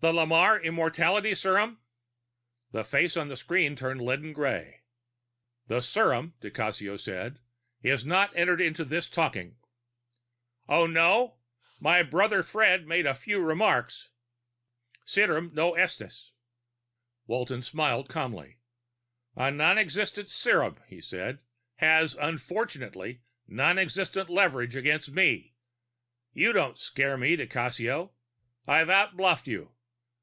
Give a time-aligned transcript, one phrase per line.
[0.00, 1.80] "The Lamarre immortality serum"
[2.70, 4.82] The face on the screen turned a leaden gray.
[5.66, 7.40] "The serum," di Cassio said,
[7.82, 9.56] "is not entered into this talking."
[10.68, 11.38] "Oh, no?
[11.80, 14.10] My brother Fred made a few remarks"
[15.04, 16.30] "Serum non esiste!"
[17.26, 18.58] Walton smiled calmly.
[19.34, 21.40] "A nonexistent serum," he said,
[21.78, 25.56] "has, unfortunately, nonexistent leverage against me.
[26.32, 28.12] You don't scare me, di Cassio.
[28.64, 29.72] I've outbluffed you.